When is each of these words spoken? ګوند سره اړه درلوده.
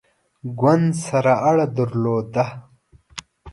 ګوند 0.59 0.87
سره 1.05 1.33
اړه 1.49 1.65
درلوده. 1.77 2.45